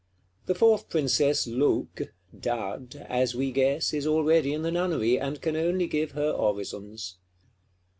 The 0.47 0.55
fourth 0.55 0.89
Princess 0.89 1.45
Loque 1.45 2.09
(Dud), 2.35 3.05
as 3.07 3.35
we 3.35 3.51
guess, 3.51 3.93
is 3.93 4.07
already 4.07 4.51
in 4.51 4.63
the 4.63 4.71
Nunnery, 4.71 5.19
and 5.19 5.39
can 5.39 5.55
only 5.55 5.85
give 5.85 6.13
her 6.13 6.31
orisons. 6.31 7.17